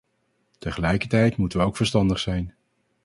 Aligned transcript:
Tegelijkertijd 0.57 1.37
moeten 1.37 1.59
we 1.59 1.65
ook 1.65 1.75
verstandig 1.77 2.19
zijn. 2.19 2.55